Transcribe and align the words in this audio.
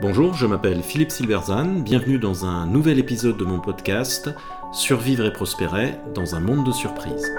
Bonjour, 0.00 0.34
je 0.34 0.46
m'appelle 0.46 0.82
Philippe 0.82 1.10
Silverzan, 1.10 1.80
bienvenue 1.80 2.18
dans 2.18 2.44
un 2.44 2.66
nouvel 2.66 2.98
épisode 2.98 3.38
de 3.38 3.44
mon 3.44 3.58
podcast 3.58 4.28
Survivre 4.72 5.24
et 5.24 5.32
prospérer 5.32 5.94
dans 6.14 6.34
un 6.34 6.40
monde 6.40 6.66
de 6.66 6.72
surprises. 6.72 7.32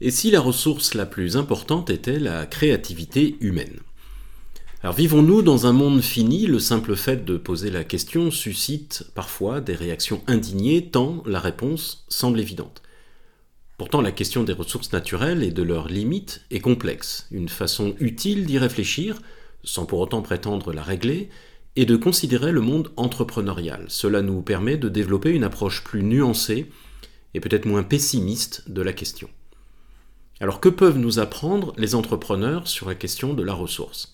Et 0.00 0.10
si 0.10 0.30
la 0.30 0.40
ressource 0.40 0.94
la 0.94 1.04
plus 1.04 1.36
importante 1.36 1.90
était 1.90 2.18
la 2.18 2.46
créativité 2.46 3.36
humaine? 3.40 3.80
Alors 4.82 4.94
vivons-nous 4.94 5.42
dans 5.42 5.66
un 5.66 5.72
monde 5.72 6.00
fini? 6.00 6.46
Le 6.46 6.58
simple 6.58 6.96
fait 6.96 7.24
de 7.24 7.36
poser 7.36 7.70
la 7.70 7.84
question 7.84 8.30
suscite 8.30 9.04
parfois 9.14 9.60
des 9.60 9.74
réactions 9.74 10.22
indignées 10.26 10.86
tant 10.86 11.22
la 11.26 11.40
réponse 11.40 12.06
semble 12.08 12.40
évidente. 12.40 12.80
Pourtant 13.78 14.00
la 14.00 14.10
question 14.10 14.42
des 14.42 14.52
ressources 14.52 14.92
naturelles 14.92 15.44
et 15.44 15.52
de 15.52 15.62
leurs 15.62 15.86
limites 15.86 16.42
est 16.50 16.58
complexe. 16.58 17.28
Une 17.30 17.48
façon 17.48 17.94
utile 18.00 18.44
d'y 18.44 18.58
réfléchir, 18.58 19.22
sans 19.62 19.86
pour 19.86 20.00
autant 20.00 20.20
prétendre 20.20 20.72
la 20.72 20.82
régler, 20.82 21.30
est 21.76 21.86
de 21.86 21.94
considérer 21.94 22.50
le 22.50 22.60
monde 22.60 22.90
entrepreneurial. 22.96 23.84
Cela 23.86 24.20
nous 24.20 24.42
permet 24.42 24.76
de 24.78 24.88
développer 24.88 25.30
une 25.30 25.44
approche 25.44 25.84
plus 25.84 26.02
nuancée 26.02 26.66
et 27.34 27.40
peut-être 27.40 27.66
moins 27.66 27.84
pessimiste 27.84 28.68
de 28.68 28.82
la 28.82 28.92
question. 28.92 29.30
Alors 30.40 30.58
que 30.58 30.68
peuvent 30.68 30.98
nous 30.98 31.20
apprendre 31.20 31.72
les 31.76 31.94
entrepreneurs 31.94 32.66
sur 32.66 32.88
la 32.88 32.96
question 32.96 33.32
de 33.32 33.44
la 33.44 33.54
ressource? 33.54 34.12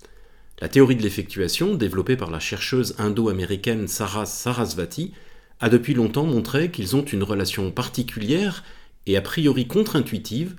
La 0.60 0.68
théorie 0.68 0.96
de 0.96 1.02
l'effectuation, 1.02 1.74
développée 1.74 2.18
par 2.18 2.30
la 2.30 2.38
chercheuse 2.38 2.96
indo-américaine 2.98 3.88
Sarah 3.88 4.26
Sarasvati, 4.26 5.14
a 5.60 5.70
depuis 5.70 5.94
longtemps 5.94 6.26
montré 6.26 6.70
qu'ils 6.70 6.96
ont 6.96 7.04
une 7.04 7.22
relation 7.22 7.70
particulière 7.70 8.62
et 9.06 9.16
a 9.16 9.22
priori 9.22 9.66
contre-intuitive 9.66 10.56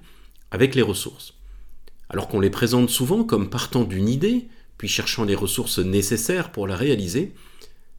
avec 0.52 0.76
les 0.76 0.81
ressources. 0.81 1.34
Alors 2.09 2.27
qu'on 2.27 2.40
les 2.40 2.49
présente 2.49 2.90
souvent 2.90 3.24
comme 3.24 3.49
partant 3.49 3.84
d'une 3.84 4.10
idée, 4.10 4.48
puis 4.77 4.87
cherchant 4.87 5.24
les 5.24 5.35
ressources 5.35 5.79
nécessaires 5.79 6.52
pour 6.52 6.68
la 6.68 6.76
réaliser, 6.76 7.34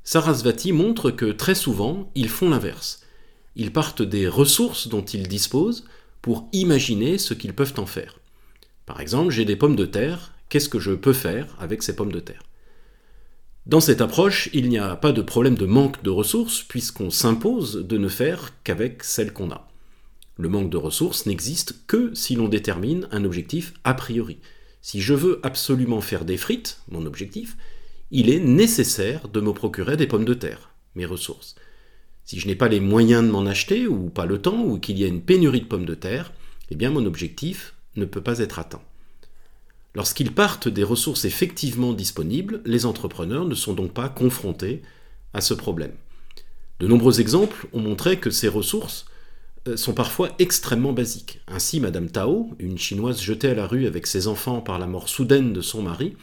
Sarasvati 0.05 0.73
montre 0.73 1.11
que 1.11 1.27
très 1.33 1.55
souvent, 1.55 2.11
ils 2.15 2.29
font 2.29 2.51
l'inverse. 2.51 3.03
Ils 3.57 3.73
partent 3.73 4.03
des 4.03 4.29
ressources 4.29 4.89
dont 4.89 5.05
ils 5.05 5.27
disposent 5.27 5.85
pour 6.23 6.49
imaginer 6.53 7.19
ce 7.19 7.35
qu'ils 7.35 7.55
peuvent 7.55 7.75
en 7.79 7.87
faire. 7.87 8.19
Par 8.85 9.01
exemple, 9.01 9.33
j'ai 9.33 9.45
des 9.45 9.57
pommes 9.57 9.77
de 9.77 9.87
terre, 9.87 10.33
Qu'est-ce 10.49 10.69
que 10.69 10.79
je 10.79 10.93
peux 10.93 11.13
faire 11.13 11.57
avec 11.59 11.83
ces 11.83 11.97
pommes 11.97 12.13
de 12.13 12.21
terre? 12.21 12.43
Dans 13.67 13.81
cette 13.81 14.01
approche, 14.01 14.49
il 14.53 14.69
n'y 14.69 14.79
a 14.79 14.95
pas 14.95 15.11
de 15.11 15.23
problème 15.23 15.57
de 15.57 15.67
manque 15.67 16.03
de 16.05 16.11
ressources 16.11 16.63
puisqu'on 16.63 17.11
s'impose 17.11 17.85
de 17.85 17.99
ne 17.99 18.09
faire 18.09 18.53
qu'avec 18.63 19.03
celles 19.03 19.33
qu'on 19.33 19.51
a. 19.51 19.69
Le 20.39 20.49
manque 20.49 20.71
de 20.71 20.77
ressources 20.77 21.27
n'existe 21.27 21.87
que 21.87 22.15
si 22.15 22.35
l'on 22.35 22.49
détermine 22.49 23.09
un 23.11 23.25
objectif 23.25 23.73
a 23.85 23.95
priori. 23.95 24.39
Si 24.83 25.01
je 25.01 25.15
veux 25.15 25.41
absolument 25.43 26.01
faire 26.01 26.25
des 26.25 26.37
frites, 26.37 26.81
mon 26.91 27.07
objectif, 27.07 27.57
il 28.11 28.29
est 28.31 28.41
nécessaire 28.41 29.29
de 29.29 29.41
me 29.41 29.53
procurer 29.53 29.97
des 29.97 30.07
pommes 30.07 30.25
de 30.25 30.35
terre, 30.35 30.71
mes 30.95 31.07
ressources. 31.07 31.57
Si 32.25 32.39
je 32.39 32.47
n'ai 32.47 32.55
pas 32.55 32.69
les 32.69 32.81
moyens 32.81 33.25
de 33.25 33.31
m'en 33.31 33.47
acheter, 33.47 33.87
ou 33.87 34.11
pas 34.11 34.27
le 34.27 34.41
temps, 34.41 34.63
ou 34.63 34.79
qu'il 34.79 34.99
y 34.99 35.05
a 35.05 35.09
une 35.09 35.23
pénurie 35.23 35.63
de 35.63 35.67
pommes 35.67 35.87
de 35.87 35.95
terre, 35.95 36.33
eh 36.71 36.75
bien 36.75 36.91
mon 36.91 37.07
objectif 37.07 37.75
ne 37.97 38.05
peut 38.05 38.21
pas 38.21 38.41
être 38.41 38.59
atteint. 38.59 38.83
Lorsqu'ils 39.95 40.33
partent 40.33 40.69
des 40.69 40.85
ressources 40.85 41.25
effectivement 41.25 41.95
disponibles, 41.95 42.61
les 42.67 42.85
entrepreneurs 42.85 43.47
ne 43.47 43.55
sont 43.55 43.73
donc 43.73 43.93
pas 43.93 44.11
confrontés 44.11 44.83
à 45.33 45.41
ce 45.41 45.55
problème. 45.55 45.95
De 46.81 46.87
nombreux 46.87 47.21
exemples 47.21 47.67
ont 47.73 47.81
montré 47.81 48.19
que 48.19 48.31
ces 48.31 48.49
ressources 48.49 49.07
sont 49.75 49.95
parfois 49.95 50.31
extrêmement 50.39 50.93
basiques. 50.93 51.41
Ainsi, 51.49 51.81
Madame 51.81 52.09
Tao, 52.09 52.51
une 52.59 52.79
chinoise 52.79 53.21
jetée 53.21 53.49
à 53.49 53.55
la 53.55 53.67
rue 53.67 53.87
avec 53.87 54.07
ses 54.07 54.29
enfants 54.29 54.61
par 54.61 54.79
la 54.79 54.87
mort 54.87 55.09
soudaine 55.09 55.53
de 55.53 55.61
son 55.61 55.83
mari, 55.83 56.15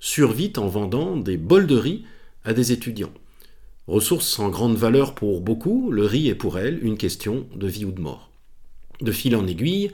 survit 0.00 0.52
en 0.56 0.66
vendant 0.66 1.16
des 1.16 1.36
bols 1.36 1.68
de 1.68 1.76
riz 1.76 2.04
à 2.44 2.52
des 2.52 2.72
étudiants. 2.72 3.12
Ressource 3.86 4.26
sans 4.26 4.48
grande 4.48 4.76
valeur 4.76 5.14
pour 5.14 5.40
beaucoup, 5.40 5.90
le 5.90 6.04
riz 6.04 6.28
est 6.28 6.34
pour 6.34 6.58
elle 6.58 6.84
une 6.84 6.96
question 6.96 7.46
de 7.54 7.66
vie 7.66 7.84
ou 7.84 7.92
de 7.92 8.00
mort. 8.00 8.30
De 9.00 9.12
fil 9.12 9.36
en 9.36 9.46
aiguille, 9.46 9.92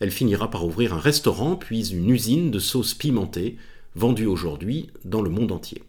elle 0.00 0.10
finira 0.10 0.50
par 0.50 0.64
ouvrir 0.66 0.92
un 0.92 1.00
restaurant 1.00 1.56
puis 1.56 1.88
une 1.90 2.10
usine 2.10 2.50
de 2.50 2.58
sauces 2.58 2.94
pimentées, 2.94 3.56
vendue 3.94 4.26
aujourd'hui 4.26 4.90
dans 5.04 5.22
le 5.22 5.30
monde 5.30 5.52
entier. 5.52 5.82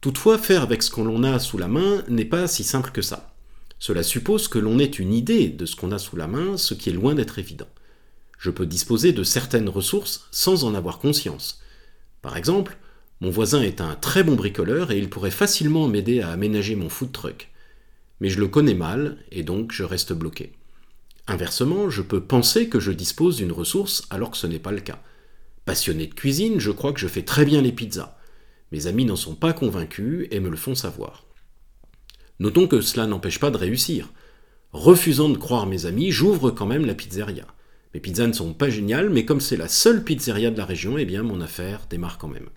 Toutefois, 0.00 0.38
faire 0.38 0.62
avec 0.62 0.82
ce 0.82 0.90
qu'on 0.90 1.22
a 1.24 1.38
sous 1.38 1.58
la 1.58 1.68
main 1.68 2.02
n'est 2.08 2.24
pas 2.24 2.46
si 2.46 2.64
simple 2.64 2.90
que 2.90 3.02
ça. 3.02 3.34
Cela 3.80 4.02
suppose 4.02 4.46
que 4.46 4.58
l'on 4.58 4.78
ait 4.78 4.84
une 4.84 5.14
idée 5.14 5.48
de 5.48 5.64
ce 5.64 5.74
qu'on 5.74 5.90
a 5.90 5.98
sous 5.98 6.14
la 6.14 6.26
main, 6.26 6.58
ce 6.58 6.74
qui 6.74 6.90
est 6.90 6.92
loin 6.92 7.14
d'être 7.14 7.38
évident. 7.38 7.68
Je 8.38 8.50
peux 8.50 8.66
disposer 8.66 9.12
de 9.12 9.24
certaines 9.24 9.70
ressources 9.70 10.28
sans 10.30 10.64
en 10.64 10.74
avoir 10.74 10.98
conscience. 10.98 11.62
Par 12.20 12.36
exemple, 12.36 12.76
mon 13.20 13.30
voisin 13.30 13.62
est 13.62 13.80
un 13.80 13.94
très 13.96 14.22
bon 14.22 14.34
bricoleur 14.34 14.90
et 14.90 14.98
il 14.98 15.08
pourrait 15.08 15.30
facilement 15.30 15.88
m'aider 15.88 16.20
à 16.20 16.30
aménager 16.30 16.76
mon 16.76 16.90
food 16.90 17.10
truck. 17.10 17.48
Mais 18.20 18.28
je 18.28 18.38
le 18.38 18.48
connais 18.48 18.74
mal 18.74 19.16
et 19.32 19.42
donc 19.42 19.72
je 19.72 19.82
reste 19.82 20.12
bloqué. 20.12 20.52
Inversement, 21.26 21.88
je 21.88 22.02
peux 22.02 22.20
penser 22.20 22.68
que 22.68 22.80
je 22.80 22.92
dispose 22.92 23.36
d'une 23.36 23.52
ressource 23.52 24.06
alors 24.10 24.30
que 24.30 24.36
ce 24.36 24.46
n'est 24.46 24.58
pas 24.58 24.72
le 24.72 24.80
cas. 24.80 25.02
Passionné 25.64 26.06
de 26.06 26.14
cuisine, 26.14 26.60
je 26.60 26.70
crois 26.70 26.92
que 26.92 27.00
je 27.00 27.08
fais 27.08 27.22
très 27.22 27.46
bien 27.46 27.62
les 27.62 27.72
pizzas. 27.72 28.18
Mes 28.72 28.86
amis 28.86 29.06
n'en 29.06 29.16
sont 29.16 29.34
pas 29.34 29.54
convaincus 29.54 30.28
et 30.30 30.40
me 30.40 30.50
le 30.50 30.56
font 30.56 30.74
savoir. 30.74 31.24
Notons 32.40 32.66
que 32.66 32.80
cela 32.80 33.06
n'empêche 33.06 33.38
pas 33.38 33.52
de 33.52 33.56
réussir. 33.56 34.12
Refusant 34.72 35.28
de 35.28 35.36
croire 35.36 35.66
mes 35.66 35.86
amis, 35.86 36.10
j'ouvre 36.10 36.50
quand 36.50 36.66
même 36.66 36.86
la 36.86 36.94
pizzeria. 36.94 37.46
Mes 37.94 38.00
pizzas 38.00 38.26
ne 38.26 38.32
sont 38.32 38.52
pas 38.52 38.70
géniales, 38.70 39.10
mais 39.10 39.24
comme 39.24 39.40
c'est 39.40 39.56
la 39.56 39.68
seule 39.68 40.02
pizzeria 40.02 40.50
de 40.50 40.58
la 40.58 40.64
région, 40.64 40.98
eh 40.98 41.04
bien 41.04 41.22
mon 41.22 41.40
affaire 41.40 41.86
démarre 41.88 42.18
quand 42.18 42.28
même. 42.28 42.48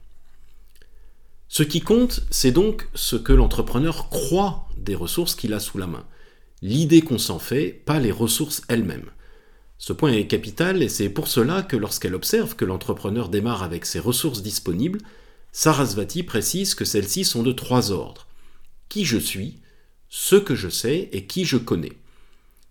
Ce 1.48 1.62
qui 1.62 1.82
compte, 1.82 2.24
c'est 2.32 2.52
donc 2.52 2.90
ce 2.96 3.16
que 3.16 3.34
l'entrepreneur 3.34 4.10
croit 4.10 4.68
des 4.78 4.96
ressources 4.96 5.36
qu'il 5.36 5.54
a 5.54 5.60
sous 5.60 5.78
la 5.78 5.86
main 5.86 6.08
l'idée 6.64 7.02
qu'on 7.02 7.20
s'en 7.20 7.40
fait, 7.40 7.84
pas 7.86 8.00
les 8.00 8.12
ressources 8.12 8.62
elles-mêmes. 8.70 9.12
Ce 9.78 9.92
point 9.92 10.14
est 10.14 10.28
capital 10.28 10.82
et 10.82 10.88
c'est 10.88 11.10
pour 11.10 11.28
cela 11.28 11.62
que 11.62 11.76
lorsqu'elle 11.76 12.16
observe 12.16 12.56
que 12.56 12.64
l'entrepreneur 12.64 13.28
démarre 13.28 13.64
avec 13.64 13.86
ses 13.86 14.00
ressources 14.00 14.42
disponibles, 14.42 15.02
Sarasvati 15.52 16.24
précise 16.24 16.74
que 16.74 16.86
celles-ci 16.86 17.26
sont 17.26 17.44
de 17.44 17.52
trois 17.52 17.92
ordres. 17.92 18.28
Qui 18.88 19.04
je 19.04 19.18
suis, 19.18 19.60
ce 20.16 20.36
que 20.36 20.54
je 20.54 20.70
sais 20.70 21.10
et 21.12 21.26
qui 21.26 21.44
je 21.44 21.58
connais. 21.58 21.94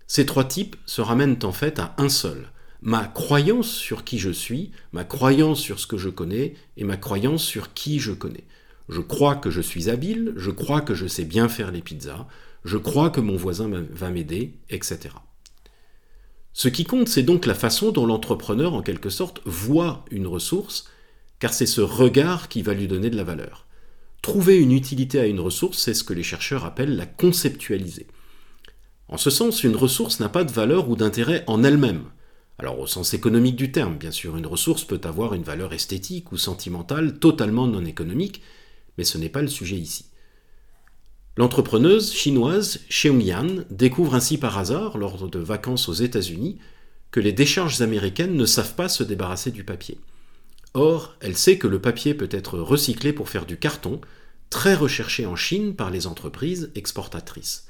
Ces 0.07 0.25
trois 0.25 0.45
types 0.45 0.77
se 0.85 1.01
ramènent 1.01 1.39
en 1.43 1.51
fait 1.51 1.77
à 1.77 1.93
un 1.97 2.07
seul. 2.07 2.47
Ma 2.81 3.05
croyance 3.05 3.69
sur 3.69 4.05
qui 4.05 4.17
je 4.17 4.29
suis, 4.29 4.71
ma 4.93 5.03
croyance 5.03 5.59
sur 5.59 5.77
ce 5.77 5.85
que 5.85 5.97
je 5.97 6.07
connais 6.07 6.53
et 6.77 6.85
ma 6.85 6.95
croyance 6.95 7.43
sur 7.43 7.73
qui 7.73 7.99
je 7.99 8.13
connais. 8.13 8.45
Je 8.87 9.01
crois 9.01 9.35
que 9.35 9.51
je 9.51 9.59
suis 9.59 9.89
habile, 9.89 10.31
je 10.37 10.51
crois 10.51 10.79
que 10.79 10.95
je 10.95 11.05
sais 11.05 11.25
bien 11.25 11.49
faire 11.49 11.71
les 11.71 11.81
pizzas, 11.81 12.27
je 12.63 12.77
crois 12.77 13.09
que 13.09 13.19
mon 13.19 13.35
voisin 13.35 13.69
va 13.91 14.09
m'aider, 14.09 14.53
etc. 14.69 15.09
Ce 16.53 16.69
qui 16.69 16.85
compte, 16.85 17.09
c'est 17.09 17.23
donc 17.23 17.45
la 17.45 17.55
façon 17.55 17.91
dont 17.91 18.05
l'entrepreneur, 18.05 18.73
en 18.73 18.81
quelque 18.81 19.09
sorte, 19.09 19.41
voit 19.43 20.05
une 20.11 20.27
ressource, 20.27 20.85
car 21.39 21.53
c'est 21.53 21.65
ce 21.65 21.81
regard 21.81 22.47
qui 22.47 22.61
va 22.61 22.73
lui 22.73 22.87
donner 22.87 23.09
de 23.09 23.17
la 23.17 23.25
valeur. 23.25 23.65
Trouver 24.23 24.57
une 24.57 24.71
utilité 24.71 25.19
à 25.19 25.25
une 25.25 25.41
ressource, 25.41 25.77
c'est 25.77 25.93
ce 25.93 26.05
que 26.05 26.13
les 26.13 26.23
chercheurs 26.23 26.63
appellent 26.63 26.95
la 26.95 27.05
conceptualiser. 27.05 28.07
En 29.09 29.17
ce 29.17 29.29
sens, 29.29 29.65
une 29.65 29.75
ressource 29.75 30.21
n'a 30.21 30.29
pas 30.29 30.45
de 30.45 30.51
valeur 30.51 30.89
ou 30.89 30.95
d'intérêt 30.95 31.43
en 31.45 31.61
elle-même. 31.61 32.05
Alors 32.57 32.79
au 32.79 32.87
sens 32.87 33.13
économique 33.13 33.57
du 33.57 33.73
terme, 33.73 33.97
bien 33.97 34.11
sûr, 34.11 34.37
une 34.37 34.47
ressource 34.47 34.85
peut 34.85 35.01
avoir 35.03 35.33
une 35.33 35.43
valeur 35.43 35.73
esthétique 35.73 36.31
ou 36.31 36.37
sentimentale 36.37 37.19
totalement 37.19 37.67
non 37.67 37.83
économique, 37.83 38.41
mais 38.97 39.03
ce 39.03 39.17
n'est 39.17 39.27
pas 39.27 39.41
le 39.41 39.49
sujet 39.49 39.75
ici. 39.75 40.05
L'entrepreneuse 41.35 42.13
chinoise 42.13 42.79
Cheung 42.87 43.19
Yan 43.19 43.65
découvre 43.71 44.15
ainsi 44.15 44.37
par 44.37 44.57
hasard, 44.57 44.97
lors 44.97 45.27
de 45.27 45.39
vacances 45.39 45.89
aux 45.89 45.93
États-Unis, 45.93 46.59
que 47.11 47.19
les 47.19 47.33
décharges 47.33 47.81
américaines 47.81 48.37
ne 48.37 48.45
savent 48.45 48.75
pas 48.75 48.87
se 48.87 49.03
débarrasser 49.03 49.51
du 49.51 49.65
papier. 49.65 49.99
Or, 50.73 51.15
elle 51.19 51.37
sait 51.37 51.57
que 51.57 51.67
le 51.67 51.79
papier 51.79 52.13
peut 52.13 52.29
être 52.31 52.57
recyclé 52.57 53.13
pour 53.13 53.29
faire 53.29 53.45
du 53.45 53.57
carton, 53.57 54.01
très 54.49 54.73
recherché 54.75 55.25
en 55.25 55.35
Chine 55.35 55.75
par 55.75 55.91
les 55.91 56.07
entreprises 56.07 56.71
exportatrices. 56.75 57.67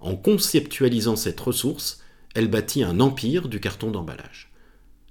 En 0.00 0.16
conceptualisant 0.16 1.16
cette 1.16 1.40
ressource, 1.40 2.02
elle 2.34 2.48
bâtit 2.48 2.82
un 2.82 3.00
empire 3.00 3.48
du 3.48 3.60
carton 3.60 3.90
d'emballage. 3.90 4.50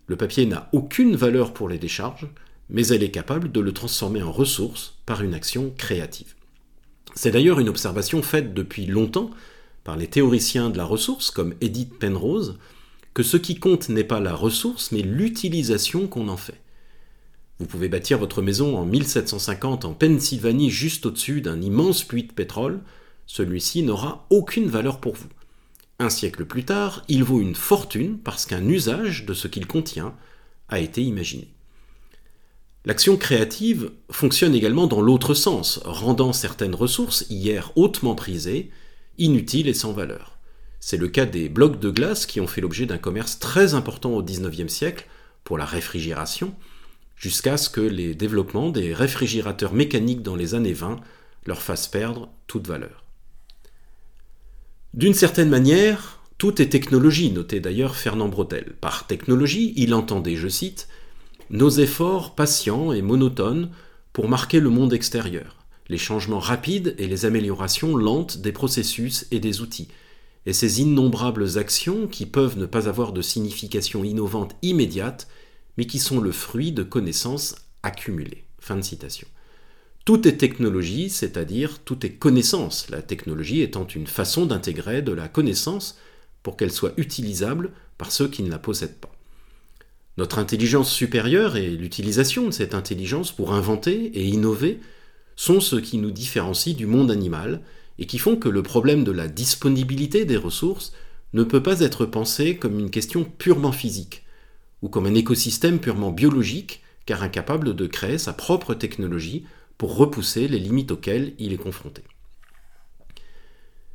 Le 0.07 0.17
papier 0.17 0.45
n'a 0.45 0.69
aucune 0.73 1.15
valeur 1.15 1.53
pour 1.53 1.69
les 1.69 1.77
décharges, 1.77 2.27
mais 2.69 2.87
elle 2.87 3.03
est 3.03 3.11
capable 3.11 3.51
de 3.51 3.61
le 3.61 3.71
transformer 3.71 4.21
en 4.21 4.31
ressource 4.31 4.95
par 5.05 5.23
une 5.23 5.33
action 5.33 5.73
créative. 5.77 6.35
C'est 7.15 7.31
d'ailleurs 7.31 7.59
une 7.59 7.69
observation 7.69 8.21
faite 8.21 8.53
depuis 8.53 8.85
longtemps 8.85 9.31
par 9.83 9.95
les 9.95 10.07
théoriciens 10.07 10.69
de 10.69 10.77
la 10.77 10.85
ressource 10.85 11.31
comme 11.31 11.55
Edith 11.61 11.97
Penrose, 11.99 12.57
que 13.13 13.23
ce 13.23 13.37
qui 13.37 13.59
compte 13.59 13.89
n'est 13.89 14.03
pas 14.03 14.19
la 14.19 14.33
ressource, 14.33 14.91
mais 14.91 15.01
l'utilisation 15.01 16.07
qu'on 16.07 16.27
en 16.27 16.37
fait. 16.37 16.62
Vous 17.59 17.65
pouvez 17.65 17.87
bâtir 17.87 18.17
votre 18.17 18.41
maison 18.41 18.77
en 18.77 18.85
1750 18.85 19.85
en 19.85 19.93
Pennsylvanie 19.93 20.69
juste 20.69 21.05
au-dessus 21.05 21.41
d'un 21.41 21.61
immense 21.61 22.03
puits 22.03 22.23
de 22.23 22.33
pétrole, 22.33 22.81
celui-ci 23.25 23.83
n'aura 23.83 24.25
aucune 24.29 24.67
valeur 24.67 24.99
pour 24.99 25.15
vous. 25.15 25.29
Un 25.99 26.09
siècle 26.09 26.45
plus 26.45 26.65
tard, 26.65 27.03
il 27.07 27.23
vaut 27.23 27.39
une 27.39 27.55
fortune 27.55 28.17
parce 28.17 28.45
qu'un 28.45 28.67
usage 28.67 29.25
de 29.25 29.33
ce 29.33 29.47
qu'il 29.47 29.67
contient 29.67 30.15
a 30.67 30.79
été 30.79 31.01
imaginé. 31.01 31.53
L'action 32.85 33.15
créative 33.15 33.91
fonctionne 34.09 34.55
également 34.55 34.87
dans 34.87 34.99
l'autre 34.99 35.33
sens, 35.33 35.79
rendant 35.85 36.33
certaines 36.33 36.75
ressources, 36.75 37.25
hier 37.29 37.71
hautement 37.77 38.15
prisées, 38.15 38.71
inutiles 39.17 39.69
et 39.69 39.73
sans 39.73 39.93
valeur. 39.93 40.37
C'est 40.81 40.97
le 40.97 41.07
cas 41.07 41.25
des 41.25 41.47
blocs 41.47 41.79
de 41.79 41.89
glace 41.89 42.25
qui 42.25 42.41
ont 42.41 42.47
fait 42.47 42.59
l'objet 42.59 42.85
d'un 42.85 42.97
commerce 42.97 43.39
très 43.39 43.73
important 43.73 44.11
au 44.11 44.21
XIXe 44.21 44.71
siècle 44.71 45.07
pour 45.45 45.57
la 45.57 45.63
réfrigération, 45.63 46.53
jusqu'à 47.23 47.55
ce 47.55 47.69
que 47.69 47.79
les 47.79 48.15
développements 48.15 48.69
des 48.69 48.93
réfrigérateurs 48.93 49.71
mécaniques 49.71 50.23
dans 50.23 50.35
les 50.35 50.55
années 50.55 50.73
20 50.73 50.99
leur 51.45 51.61
fassent 51.61 51.87
perdre 51.87 52.27
toute 52.47 52.67
valeur. 52.67 53.05
D'une 54.93 55.13
certaine 55.13 55.47
manière, 55.47 56.19
tout 56.37 56.61
est 56.61 56.67
technologie, 56.67 57.31
notait 57.31 57.61
d'ailleurs 57.61 57.95
Fernand 57.95 58.27
Braudel. 58.27 58.75
Par 58.81 59.07
technologie, 59.07 59.71
il 59.77 59.93
entendait, 59.93 60.35
je 60.35 60.49
cite, 60.49 60.89
nos 61.49 61.69
efforts 61.69 62.35
patients 62.35 62.91
et 62.91 63.01
monotones 63.01 63.71
pour 64.11 64.27
marquer 64.27 64.59
le 64.59 64.69
monde 64.69 64.91
extérieur, 64.91 65.63
les 65.87 65.97
changements 65.97 66.39
rapides 66.39 66.93
et 66.97 67.07
les 67.07 67.23
améliorations 67.23 67.95
lentes 67.95 68.39
des 68.39 68.51
processus 68.51 69.27
et 69.31 69.39
des 69.39 69.61
outils, 69.61 69.87
et 70.45 70.51
ces 70.51 70.81
innombrables 70.81 71.57
actions 71.57 72.05
qui 72.05 72.25
peuvent 72.25 72.57
ne 72.57 72.65
pas 72.65 72.89
avoir 72.89 73.13
de 73.13 73.21
signification 73.21 74.03
innovante 74.03 74.57
immédiate, 74.61 75.29
mais 75.77 75.85
qui 75.85 75.99
sont 75.99 76.19
le 76.19 76.31
fruit 76.31 76.71
de 76.71 76.83
connaissances 76.83 77.55
accumulées. 77.81 78.45
Fin 78.59 78.75
de 78.75 78.81
citation. 78.81 79.27
Tout 80.05 80.27
est 80.27 80.37
technologie, 80.37 81.09
c'est-à-dire 81.09 81.79
tout 81.79 82.05
est 82.05 82.13
connaissance, 82.13 82.89
la 82.89 83.01
technologie 83.01 83.61
étant 83.61 83.87
une 83.87 84.07
façon 84.07 84.45
d'intégrer 84.45 85.01
de 85.01 85.13
la 85.13 85.29
connaissance 85.29 85.97
pour 86.43 86.57
qu'elle 86.57 86.73
soit 86.73 86.93
utilisable 86.97 87.71
par 87.97 88.11
ceux 88.11 88.27
qui 88.27 88.43
ne 88.43 88.49
la 88.49 88.59
possèdent 88.59 88.99
pas. 88.99 89.15
Notre 90.17 90.39
intelligence 90.39 90.91
supérieure 90.91 91.55
et 91.55 91.69
l'utilisation 91.69 92.45
de 92.45 92.51
cette 92.51 92.75
intelligence 92.75 93.31
pour 93.31 93.53
inventer 93.53 94.11
et 94.13 94.25
innover 94.25 94.79
sont 95.35 95.59
ce 95.59 95.77
qui 95.77 95.97
nous 95.97 96.11
différencie 96.11 96.75
du 96.75 96.85
monde 96.85 97.09
animal 97.09 97.61
et 97.97 98.05
qui 98.05 98.19
font 98.19 98.35
que 98.35 98.49
le 98.49 98.61
problème 98.61 99.03
de 99.03 99.11
la 99.11 99.27
disponibilité 99.27 100.25
des 100.25 100.37
ressources 100.37 100.93
ne 101.33 101.43
peut 101.43 101.63
pas 101.63 101.79
être 101.79 102.05
pensé 102.05 102.57
comme 102.57 102.77
une 102.77 102.91
question 102.91 103.23
purement 103.23 103.71
physique 103.71 104.22
ou 104.83 104.89
comme 104.89 105.07
un 105.07 105.15
écosystème 105.15 105.79
purement 105.79 106.11
biologique 106.11 106.83
car 107.07 107.23
incapable 107.23 107.75
de 107.75 107.87
créer 107.87 108.19
sa 108.19 108.33
propre 108.33 108.75
technologie 108.75 109.45
pour 109.77 109.95
repousser 109.95 110.47
les 110.47 110.59
limites 110.59 110.91
auxquelles 110.91 111.33
il 111.39 111.53
est 111.53 111.57
confronté. 111.57 112.03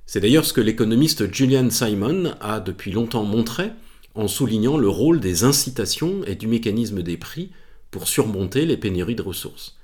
C'est 0.06 0.20
d'ailleurs 0.20 0.46
ce 0.46 0.54
que 0.54 0.62
l'économiste 0.62 1.32
Julian 1.32 1.68
Simon 1.70 2.34
a 2.40 2.60
depuis 2.60 2.90
longtemps 2.90 3.24
montré 3.24 3.70
en 4.14 4.26
soulignant 4.26 4.78
le 4.78 4.88
rôle 4.88 5.20
des 5.20 5.44
incitations 5.44 6.24
et 6.24 6.34
du 6.34 6.46
mécanisme 6.46 7.02
des 7.02 7.18
prix 7.18 7.50
pour 7.90 8.08
surmonter 8.08 8.64
les 8.64 8.78
pénuries 8.78 9.14
de 9.14 9.22
ressources. 9.22 9.76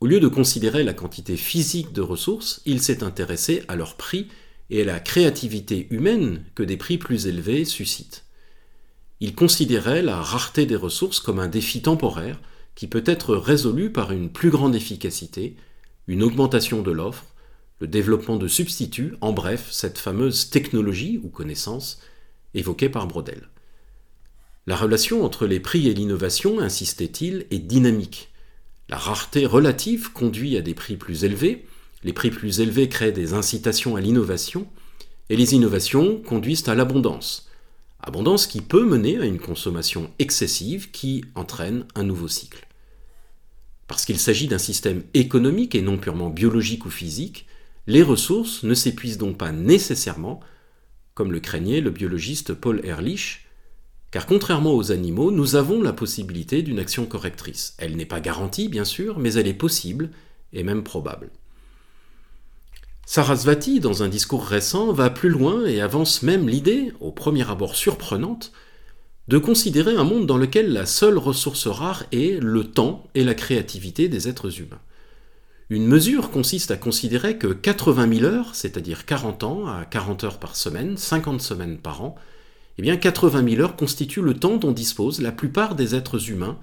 Au 0.00 0.06
lieu 0.06 0.20
de 0.20 0.28
considérer 0.28 0.82
la 0.82 0.92
quantité 0.92 1.36
physique 1.36 1.92
de 1.92 2.02
ressources, 2.02 2.60
il 2.66 2.82
s'est 2.82 3.02
intéressé 3.02 3.62
à 3.68 3.76
leur 3.76 3.96
prix 3.96 4.26
et 4.70 4.82
à 4.82 4.84
la 4.84 5.00
créativité 5.00 5.86
humaine 5.90 6.44
que 6.54 6.62
des 6.64 6.76
prix 6.76 6.98
plus 6.98 7.26
élevés 7.26 7.64
suscitent. 7.64 8.24
Il 9.20 9.34
considérait 9.34 10.02
la 10.02 10.20
rareté 10.22 10.64
des 10.66 10.76
ressources 10.76 11.20
comme 11.20 11.40
un 11.40 11.48
défi 11.48 11.82
temporaire 11.82 12.40
qui 12.74 12.86
peut 12.86 13.02
être 13.06 13.34
résolu 13.34 13.90
par 13.90 14.12
une 14.12 14.30
plus 14.30 14.50
grande 14.50 14.76
efficacité, 14.76 15.56
une 16.06 16.22
augmentation 16.22 16.82
de 16.82 16.92
l'offre, 16.92 17.24
le 17.80 17.88
développement 17.88 18.36
de 18.36 18.48
substituts, 18.48 19.14
en 19.20 19.32
bref, 19.32 19.68
cette 19.70 19.98
fameuse 19.98 20.50
technologie 20.50 21.20
ou 21.22 21.28
connaissance 21.28 22.00
évoquée 22.54 22.88
par 22.88 23.06
Brodel. 23.06 23.48
La 24.66 24.76
relation 24.76 25.24
entre 25.24 25.46
les 25.46 25.60
prix 25.60 25.88
et 25.88 25.94
l'innovation, 25.94 26.60
insistait-il, 26.60 27.46
est 27.50 27.58
dynamique. 27.58 28.30
La 28.88 28.96
rareté 28.96 29.46
relative 29.46 30.12
conduit 30.12 30.56
à 30.56 30.60
des 30.60 30.74
prix 30.74 30.96
plus 30.96 31.24
élevés, 31.24 31.66
les 32.04 32.12
prix 32.12 32.30
plus 32.30 32.60
élevés 32.60 32.88
créent 32.88 33.12
des 33.12 33.32
incitations 33.32 33.96
à 33.96 34.00
l'innovation, 34.00 34.68
et 35.30 35.36
les 35.36 35.54
innovations 35.54 36.20
conduisent 36.20 36.68
à 36.68 36.74
l'abondance. 36.74 37.47
Abondance 38.00 38.46
qui 38.46 38.60
peut 38.60 38.84
mener 38.84 39.18
à 39.18 39.24
une 39.24 39.40
consommation 39.40 40.10
excessive 40.18 40.90
qui 40.90 41.24
entraîne 41.34 41.84
un 41.94 42.04
nouveau 42.04 42.28
cycle. 42.28 42.66
Parce 43.88 44.04
qu'il 44.04 44.18
s'agit 44.18 44.46
d'un 44.46 44.58
système 44.58 45.02
économique 45.14 45.74
et 45.74 45.82
non 45.82 45.98
purement 45.98 46.30
biologique 46.30 46.86
ou 46.86 46.90
physique, 46.90 47.46
les 47.86 48.02
ressources 48.02 48.62
ne 48.62 48.74
s'épuisent 48.74 49.18
donc 49.18 49.38
pas 49.38 49.50
nécessairement, 49.50 50.40
comme 51.14 51.32
le 51.32 51.40
craignait 51.40 51.80
le 51.80 51.90
biologiste 51.90 52.54
Paul 52.54 52.84
Ehrlich, 52.84 53.46
car 54.10 54.26
contrairement 54.26 54.74
aux 54.74 54.92
animaux, 54.92 55.30
nous 55.30 55.56
avons 55.56 55.82
la 55.82 55.92
possibilité 55.92 56.62
d'une 56.62 56.78
action 56.78 57.04
correctrice. 57.04 57.74
Elle 57.78 57.96
n'est 57.96 58.06
pas 58.06 58.20
garantie, 58.20 58.68
bien 58.68 58.84
sûr, 58.84 59.18
mais 59.18 59.34
elle 59.34 59.48
est 59.48 59.54
possible 59.54 60.10
et 60.52 60.62
même 60.62 60.84
probable. 60.84 61.30
Sarasvati, 63.18 63.80
dans 63.80 64.04
un 64.04 64.08
discours 64.08 64.46
récent, 64.46 64.92
va 64.92 65.10
plus 65.10 65.28
loin 65.28 65.66
et 65.66 65.80
avance 65.80 66.22
même 66.22 66.48
l'idée, 66.48 66.92
au 67.00 67.10
premier 67.10 67.50
abord 67.50 67.74
surprenante, 67.74 68.52
de 69.26 69.38
considérer 69.38 69.96
un 69.96 70.04
monde 70.04 70.28
dans 70.28 70.36
lequel 70.36 70.72
la 70.72 70.86
seule 70.86 71.18
ressource 71.18 71.66
rare 71.66 72.04
est 72.12 72.40
le 72.40 72.62
temps 72.62 73.08
et 73.16 73.24
la 73.24 73.34
créativité 73.34 74.08
des 74.08 74.28
êtres 74.28 74.60
humains. 74.60 74.78
Une 75.68 75.88
mesure 75.88 76.30
consiste 76.30 76.70
à 76.70 76.76
considérer 76.76 77.38
que 77.38 77.48
80 77.48 78.20
000 78.20 78.24
heures, 78.24 78.54
c'est-à-dire 78.54 79.04
40 79.04 79.42
ans 79.42 79.66
à 79.66 79.84
40 79.84 80.22
heures 80.22 80.38
par 80.38 80.54
semaine, 80.54 80.96
50 80.96 81.40
semaines 81.40 81.78
par 81.78 82.02
an, 82.02 82.14
eh 82.78 82.82
bien 82.82 82.96
80 82.96 83.50
000 83.50 83.62
heures 83.62 83.74
constituent 83.74 84.22
le 84.22 84.34
temps 84.34 84.58
dont 84.58 84.70
disposent 84.70 85.20
la 85.20 85.32
plupart 85.32 85.74
des 85.74 85.96
êtres 85.96 86.30
humains 86.30 86.56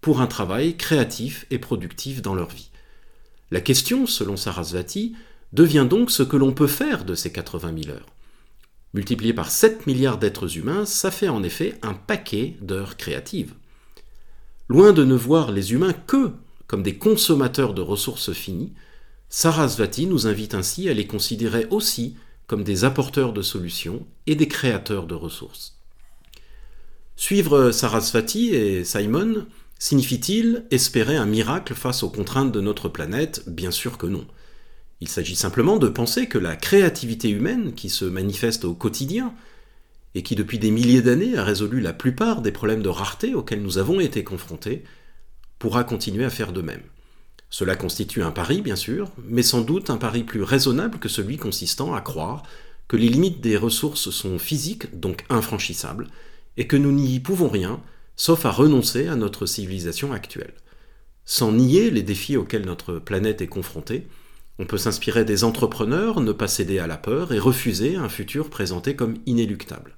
pour 0.00 0.20
un 0.20 0.28
travail 0.28 0.76
créatif 0.76 1.46
et 1.50 1.58
productif 1.58 2.22
dans 2.22 2.36
leur 2.36 2.50
vie. 2.50 2.70
La 3.50 3.60
question, 3.60 4.06
selon 4.06 4.36
Sarasvati, 4.36 5.16
devient 5.56 5.86
donc 5.88 6.10
ce 6.10 6.22
que 6.22 6.36
l'on 6.36 6.52
peut 6.52 6.66
faire 6.66 7.04
de 7.04 7.14
ces 7.14 7.32
80 7.32 7.72
000 7.84 7.96
heures. 7.96 8.06
Multiplié 8.94 9.32
par 9.32 9.50
7 9.50 9.86
milliards 9.86 10.18
d'êtres 10.18 10.56
humains, 10.56 10.84
ça 10.84 11.10
fait 11.10 11.28
en 11.28 11.42
effet 11.42 11.78
un 11.82 11.94
paquet 11.94 12.56
d'heures 12.60 12.96
créatives. 12.96 13.54
Loin 14.68 14.92
de 14.92 15.04
ne 15.04 15.14
voir 15.14 15.50
les 15.50 15.72
humains 15.72 15.94
que 15.94 16.30
comme 16.66 16.82
des 16.82 16.96
consommateurs 16.96 17.74
de 17.74 17.82
ressources 17.82 18.32
finies, 18.32 18.72
Sarasvati 19.28 20.06
nous 20.06 20.26
invite 20.26 20.54
ainsi 20.54 20.88
à 20.88 20.94
les 20.94 21.06
considérer 21.06 21.66
aussi 21.70 22.16
comme 22.46 22.62
des 22.62 22.84
apporteurs 22.84 23.32
de 23.32 23.42
solutions 23.42 24.06
et 24.26 24.34
des 24.34 24.48
créateurs 24.48 25.06
de 25.06 25.14
ressources. 25.14 25.78
Suivre 27.16 27.70
Sarasvati 27.70 28.54
et 28.54 28.84
Simon 28.84 29.46
signifie-t-il 29.78 30.64
espérer 30.70 31.16
un 31.16 31.26
miracle 31.26 31.74
face 31.74 32.02
aux 32.02 32.10
contraintes 32.10 32.52
de 32.52 32.60
notre 32.60 32.88
planète? 32.88 33.42
Bien 33.46 33.70
sûr 33.70 33.96
que 33.96 34.06
non. 34.06 34.26
Il 35.00 35.08
s'agit 35.08 35.36
simplement 35.36 35.76
de 35.76 35.88
penser 35.88 36.26
que 36.26 36.38
la 36.38 36.56
créativité 36.56 37.28
humaine 37.28 37.74
qui 37.74 37.88
se 37.90 38.04
manifeste 38.04 38.64
au 38.64 38.74
quotidien 38.74 39.34
et 40.14 40.22
qui 40.22 40.34
depuis 40.34 40.58
des 40.58 40.70
milliers 40.70 41.02
d'années 41.02 41.36
a 41.36 41.44
résolu 41.44 41.80
la 41.80 41.92
plupart 41.92 42.40
des 42.40 42.52
problèmes 42.52 42.82
de 42.82 42.88
rareté 42.88 43.34
auxquels 43.34 43.62
nous 43.62 43.76
avons 43.76 44.00
été 44.00 44.24
confrontés, 44.24 44.84
pourra 45.58 45.84
continuer 45.84 46.24
à 46.24 46.30
faire 46.30 46.52
de 46.52 46.62
même. 46.62 46.82
Cela 47.50 47.76
constitue 47.76 48.22
un 48.22 48.30
pari, 48.30 48.62
bien 48.62 48.76
sûr, 48.76 49.10
mais 49.22 49.42
sans 49.42 49.60
doute 49.60 49.90
un 49.90 49.98
pari 49.98 50.24
plus 50.24 50.42
raisonnable 50.42 50.98
que 50.98 51.08
celui 51.08 51.36
consistant 51.36 51.94
à 51.94 52.00
croire 52.00 52.42
que 52.88 52.96
les 52.96 53.08
limites 53.08 53.40
des 53.40 53.56
ressources 53.56 54.10
sont 54.10 54.38
physiques, 54.38 54.98
donc 54.98 55.24
infranchissables, 55.28 56.08
et 56.56 56.66
que 56.66 56.76
nous 56.76 56.92
n'y 56.92 57.20
pouvons 57.20 57.48
rien, 57.48 57.82
sauf 58.16 58.46
à 58.46 58.50
renoncer 58.50 59.08
à 59.08 59.16
notre 59.16 59.44
civilisation 59.46 60.12
actuelle. 60.12 60.54
Sans 61.24 61.52
nier 61.52 61.90
les 61.90 62.02
défis 62.02 62.36
auxquels 62.36 62.64
notre 62.64 62.98
planète 62.98 63.42
est 63.42 63.48
confrontée, 63.48 64.06
on 64.58 64.66
peut 64.66 64.78
s'inspirer 64.78 65.24
des 65.24 65.44
entrepreneurs, 65.44 66.20
ne 66.20 66.32
pas 66.32 66.48
céder 66.48 66.78
à 66.78 66.86
la 66.86 66.96
peur 66.96 67.32
et 67.32 67.38
refuser 67.38 67.96
un 67.96 68.08
futur 68.08 68.48
présenté 68.50 68.96
comme 68.96 69.18
inéluctable. 69.26 69.96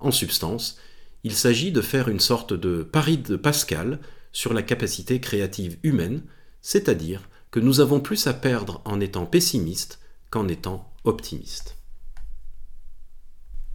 En 0.00 0.10
substance, 0.10 0.78
il 1.24 1.32
s'agit 1.32 1.72
de 1.72 1.80
faire 1.80 2.08
une 2.08 2.20
sorte 2.20 2.52
de 2.52 2.82
pari 2.82 3.16
de 3.18 3.36
Pascal 3.36 4.00
sur 4.32 4.52
la 4.52 4.62
capacité 4.62 5.20
créative 5.20 5.78
humaine, 5.82 6.22
c'est-à-dire 6.60 7.22
que 7.50 7.60
nous 7.60 7.80
avons 7.80 8.00
plus 8.00 8.26
à 8.26 8.34
perdre 8.34 8.82
en 8.84 9.00
étant 9.00 9.24
pessimistes 9.24 10.00
qu'en 10.30 10.48
étant 10.48 10.92
optimistes. 11.04 11.76